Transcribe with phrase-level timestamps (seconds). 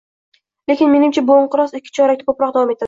[0.71, 2.79] Lekin menimcha, bu inqiroz ikki chorakdan ko'proq davom etadi